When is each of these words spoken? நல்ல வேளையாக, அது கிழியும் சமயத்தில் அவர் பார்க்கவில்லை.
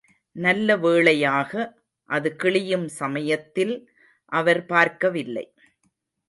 நல்ல 0.35 0.77
வேளையாக, 0.77 1.51
அது 2.09 2.35
கிழியும் 2.43 2.87
சமயத்தில் 3.01 3.75
அவர் 4.31 4.65
பார்க்கவில்லை. 4.65 5.45